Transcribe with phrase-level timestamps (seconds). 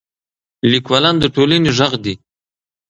[0.71, 2.13] لیکوالان د ټولنې ږغ دي.